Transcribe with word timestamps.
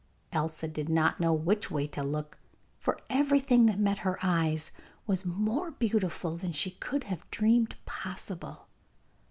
Elsa 0.31 0.67
did 0.67 0.89
not 0.89 1.19
know 1.19 1.31
which 1.31 1.69
way 1.69 1.85
to 1.85 2.01
look, 2.03 2.39
for 2.79 2.97
everything 3.07 3.67
that 3.67 3.77
met 3.77 3.99
her 3.99 4.17
eyes 4.23 4.71
was 5.05 5.25
more 5.25 5.69
beautiful 5.69 6.35
than 6.37 6.51
she 6.51 6.71
could 6.71 7.03
have 7.03 7.29
dreamed 7.29 7.75
possible. 7.85 8.67